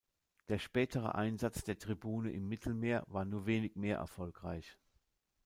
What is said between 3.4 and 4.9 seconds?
wenig mehr erfolgreich.